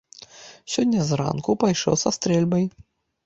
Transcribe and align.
Сёння 0.75 1.03
зранку 1.09 1.55
пайшоў 1.63 1.95
са 2.05 2.09
стрэльбай. 2.17 2.65